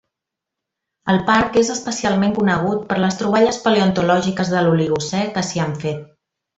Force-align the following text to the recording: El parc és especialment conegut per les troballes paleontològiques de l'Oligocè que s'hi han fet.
El 1.13 1.19
parc 1.27 1.59
és 1.61 1.69
especialment 1.75 2.35
conegut 2.39 2.81
per 2.89 2.99
les 3.05 3.21
troballes 3.21 3.63
paleontològiques 3.69 4.53
de 4.57 4.65
l'Oligocè 4.67 5.25
que 5.39 5.49
s'hi 5.51 5.67
han 5.69 5.81
fet. 5.89 6.07